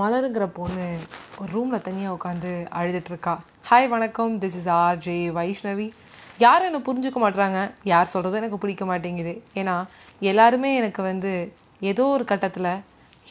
[0.00, 0.84] மலருங்கிற பொண்ணு
[1.40, 3.32] ஒரு ரூமில் தனியாக உட்காந்து அழுதுட்ருக்கா
[3.68, 4.38] ஹாய் வணக்கம்.
[4.40, 5.88] This is R J Vaishnavi
[6.38, 7.58] யாரும் என்னை புரிஞ்சுக்க மாட்றாங்க.
[7.82, 9.34] யார் சொல்கிறதும் எனக்கு பிடிக்க மாட்டேங்குது.
[9.54, 9.74] ஏன்னா
[10.30, 11.32] எல்லாருமே எனக்கு வந்து
[11.90, 12.70] ஏதோ ஒரு கட்டத்தில்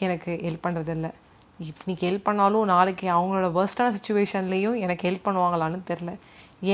[0.06, 1.10] எனக்கு ஹெல்ப் பண்ணுறதில்ல
[1.58, 6.12] இன்னைக்கு ஹெல்ப் பண்ணாலும் நாளைக்கு அவங்களோட worst-ஆன சுச்சுவேஷன்லேயும் எனக்கு ஹெல்ப் பண்ணுவாங்களான்னு தெரில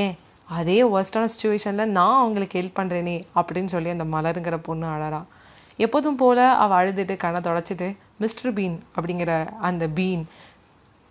[0.03, 0.15] ஏன்?
[0.49, 5.23] அதே ஒர்ஸ்டான சுச்சுவேஷனில் நான் அவங்களுக்கு ஹெல்ப் பண்ணுறேனே அப்படின்னு சொல்லி அந்த மலருங்கிற பொண்ணு அழறா.
[5.79, 7.89] எப்போதும் போல் அவள் அழுதுட்டு கண்ணை தொடச்சிட்டு
[8.19, 10.23] மிஸ்டர் பீன் அப்படிங்கிற அந்த பீன்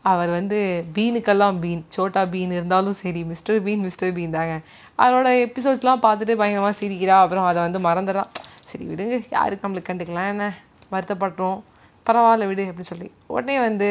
[0.06, 0.58] அவர் வந்து
[0.96, 4.54] பீனுக்கெல்லாம் பீன் சோட்டா பீன் இருந்தாலும் சரி மிஸ்டர் பீன் மிஸ்டர் பீன் தாங்க.
[4.98, 8.24] அவரோட எபிசோட்ஸ்லாம் பார்த்துட்டு பயங்கரமாக சிரிக்கிறா அப்புறம் அதை வந்து மறந்துடுறா.
[8.66, 10.46] சரி விடுங்க யாருக்கு நம்மளுக்கு கண்டுக்கலாம் என்ன?
[10.92, 11.60] வருத்தப்படுறோம்.
[12.08, 13.08] பரவாயில்ல விடு அப்படின்னு சொல்லி.
[13.36, 13.88] உடனே வந்து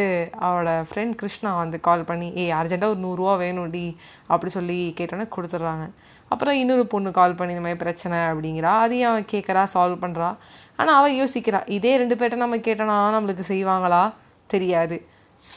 [0.46, 5.86] அவளோட ஃப்ரெண்ட் கிருஷ்ணா வந்து கால் பண்ணி ஏய் அர்ஜெண்ட்டாக ஒரு நூறுரூவா வேணும்டி அப்படி சொல்லி கேட்டோன்னே கொடுத்துட்றாங்க.
[6.28, 8.72] அப்புறம் இன்னொரு பொண்ணு கால் பண்ணி இந்த மாதிரி பிரச்சனை அப்படிங்கிறா.
[8.84, 10.30] அதையும் அவன் கேட்குறா சால்வ் பண்ணுறா
[10.76, 14.02] ஆனால் அவள் யோசிக்கிறா இதே ரெண்டு பேர்ட்ட நம்ம கேட்டோன்னா நம்மளுக்கு செய்வாங்களா?
[14.54, 14.98] தெரியாது.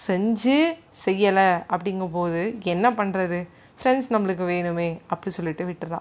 [0.08, 0.60] செஞ்சு
[1.06, 2.42] செய்யலை அப்படிங்கும்போது
[2.74, 3.40] என்ன பண்ணுறது
[3.80, 6.00] ஃப்ரெண்ட்ஸ் நம்மளுக்கு வேணுமே அப்படி சொல்லிட்டு விட்டுறா.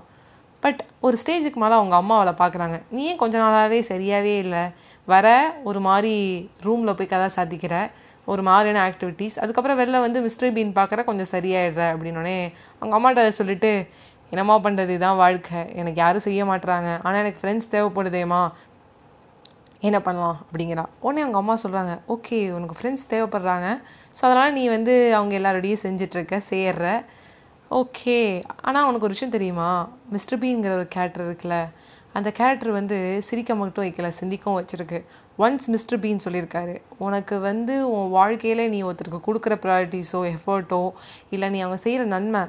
[0.63, 4.63] பட் ஒரு ஸ்டேஜுக்கு மேலே அவங்க அம்மா அவளை பார்க்குறாங்க நீ ஏன் கொஞ்ச நாளாகவே சரியாகவே இல்லை?
[5.09, 5.27] வர
[5.65, 6.15] ஒரு மாதிரி
[6.67, 7.75] ரூமில் போய் கதை சாதிக்கிற
[8.27, 11.83] ஒரு மாதிரியான ஆக்டிவிட்டீஸ் அதுக்கப்புறம் வெளில வந்து மிஸ்டர் பீன் பார்க்குற கொஞ்சம் சரியாயிடுற.
[11.93, 12.39] அப்படின்னோடனே
[12.81, 13.71] அவங்க அம்மாட்ட சொல்லிட்டு
[14.33, 15.61] என்னம்மா பண்ணுறது இதுதான் வாழ்க்கை.
[15.81, 18.43] எனக்கு யாரும் செய்ய மாட்டுறாங்க ஆனால் எனக்கு ஃப்ரெண்ட்ஸ் தேவைப்படுதேம்மா.
[19.81, 20.39] என்ன பண்ணலாம்?
[20.45, 20.85] அப்படிங்கிறா.
[21.01, 23.67] உடனே அவங்க அம்மா சொல்கிறாங்க ஓகே உனக்கு ஃப்ரெண்ட்ஸ் தேவைப்படுறாங்க.
[24.17, 26.87] ஸோ அதனால் நீ வந்து அவங்க எல்லாரோடையும் செஞ்சிட்ருக்க சேர்ற
[27.71, 28.19] ஓகே.
[28.63, 29.71] ஆனால் உனக்கு ஒரு விஷயம் தெரியுமா?
[30.13, 31.57] மிஸ்டர் பீங்கிற ஒரு கேரக்டர் இருக்குல்ல
[32.15, 34.99] அந்த கேரக்டர் வந்து சிரிக்க மட்டும் வைக்கல சிந்திக்கவும் வச்சுருக்கு.
[35.39, 40.81] ஒன்ஸ் மிஸ்டர் பீன் சொல்லியிருக்காரு உனக்கு வந்து உன் வாழ்க்கையில் நீ ஒருத்தருக்கு கொடுக்குற ப்ரையாரிட்டிஸோ எஃபர்ட்டோ
[41.31, 42.43] இல்லை நீ அவங்க செய்கிற நன்மை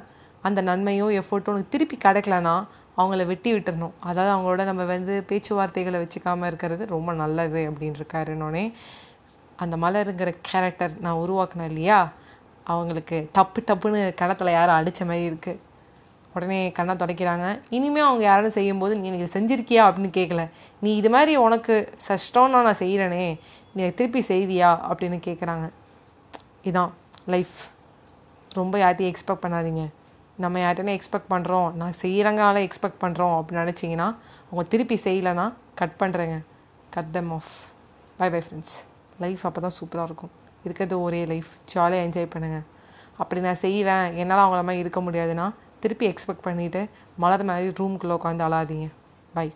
[0.43, 2.55] அந்த நன்மையோ எஃபர்ட்டோ உனக்கு திருப்பி கிடைக்கலனா
[2.97, 3.95] அவங்கள வெட்டி விட்டுறணும்.
[4.01, 8.65] அதாவது அவங்களோட நம்ம வந்து பேச்சுவார்த்தைகளை வச்சுக்காமல் இருக்கிறது ரொம்ப நல்லது அப்படின்னு இருக்காருன்னொடனே
[9.59, 11.99] அந்த மலருங்கிற கேரக்டர் நான் உருவாக்கினேன் இல்லையா?
[12.73, 15.59] அவங்களுக்கு டப்பு டப்புன்னு கணத்தில் யாரும் அடித்த மாதிரி இருக்குது
[16.35, 17.45] உடனே கண்ணை துடைக்கிறாங்க.
[17.77, 19.83] இனிமேல் அவங்க யாரும் செய்யும்போது நீ எனக்கு செஞ்சிருக்கியா?
[19.89, 20.43] அப்படின்னு கேட்கல
[20.83, 21.75] நீ இது மாதிரி உனக்கு
[22.07, 23.23] சஷ்டம்னா நான் செய்கிறேனே
[23.75, 24.69] நீ திருப்பி செய்வியா?
[24.89, 25.65] அப்படின்னு கேட்குறாங்க
[26.69, 26.91] இதான்
[27.33, 27.55] லைஃப்
[28.51, 29.83] ரொம்ப யார்ட்டையும் எக்ஸ்பெக்ட் பண்ணாதீங்க.
[30.43, 34.07] நம்ம யார்கிட்டனே எக்ஸ்பெக்ட் பண்ணுறோம் நான் செய்கிறங்கால எக்ஸ்பெக்ட் பண்ணுறோம் அப்படின்னு நினச்சிங்கன்னா
[34.49, 35.45] அவங்க திருப்பி செய்யலைன்னா
[35.81, 36.37] கட் பண்ணுறேங்க
[36.95, 37.51] cut them off
[38.19, 38.75] bye bye friends
[39.23, 40.33] life அப்போ தான் சூப்பராக இருக்கும்.
[40.63, 42.65] இருக்கிறது ஒரே லைஃப் ஜாலியாக என்ஜாய் பண்ணுங்கள்
[43.17, 44.15] அப்படி நான் செய்வேன்.
[44.15, 45.45] என்னால் அவங்கள மாதிரி இருக்க முடியாதுன்னா
[45.79, 46.81] திருப்பி எக்ஸ்பெக்ட் பண்ணிவிட்டு
[47.17, 48.87] மலர் மாதிரி ரூம்குள்ளே உட்காந்து அழாதீங்க.
[49.33, 49.47] பை